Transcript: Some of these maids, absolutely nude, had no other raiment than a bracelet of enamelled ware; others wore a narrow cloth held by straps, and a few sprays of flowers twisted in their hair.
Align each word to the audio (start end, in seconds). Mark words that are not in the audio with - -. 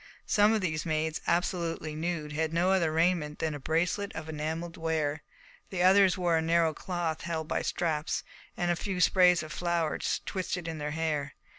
Some 0.25 0.51
of 0.51 0.61
these 0.61 0.83
maids, 0.83 1.21
absolutely 1.27 1.93
nude, 1.93 2.31
had 2.33 2.51
no 2.53 2.71
other 2.71 2.91
raiment 2.91 3.37
than 3.37 3.53
a 3.53 3.59
bracelet 3.59 4.11
of 4.15 4.27
enamelled 4.27 4.75
ware; 4.75 5.21
others 5.71 6.17
wore 6.17 6.37
a 6.37 6.41
narrow 6.41 6.73
cloth 6.73 7.21
held 7.21 7.47
by 7.47 7.61
straps, 7.61 8.23
and 8.57 8.71
a 8.71 8.75
few 8.75 8.99
sprays 8.99 9.43
of 9.43 9.53
flowers 9.53 10.19
twisted 10.25 10.67
in 10.67 10.79
their 10.79 10.89
hair. 10.89 11.35